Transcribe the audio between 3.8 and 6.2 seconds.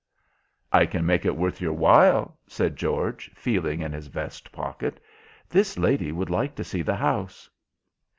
in his vest pocket; "this lady